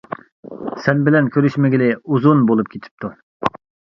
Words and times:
سەن 0.85 1.03
بىلەن 1.07 1.27
كۆرۈشمىگىلى 1.35 1.89
ئۇزۇن 1.97 2.41
بولۇپ 2.51 2.71
كېتىپتۇ. 2.73 3.13